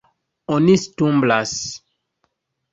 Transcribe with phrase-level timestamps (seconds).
[0.55, 1.55] Oni stumblas.